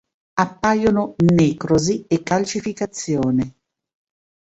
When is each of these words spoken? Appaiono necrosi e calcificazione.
Appaiono 0.35 1.13
necrosi 1.19 2.05
e 2.07 2.23
calcificazione. 2.23 3.53